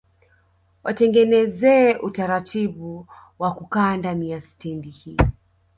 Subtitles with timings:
[0.83, 3.07] Watengenezee utaratibu
[3.39, 5.17] wa kukaa ndani ya stendi hii